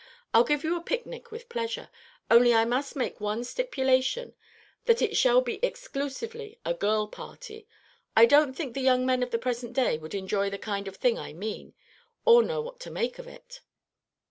[0.33, 1.91] "I'll give you a picnic with pleasure;
[2.31, 4.33] only I must make one stipulation,
[4.85, 7.67] that it shall be exclusively a girl party.
[8.17, 10.95] I don't think the young men of the present day would enjoy the kind of
[10.95, 11.75] thing I mean,
[12.25, 13.59] or know what to make of it."